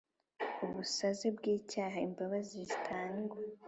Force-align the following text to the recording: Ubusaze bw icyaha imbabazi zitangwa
Ubusaze 0.65 1.27
bw 1.35 1.43
icyaha 1.55 1.97
imbabazi 2.07 2.57
zitangwa 2.69 3.37